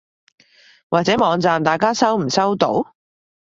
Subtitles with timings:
[0.89, 2.95] 或者網站大家收唔收到？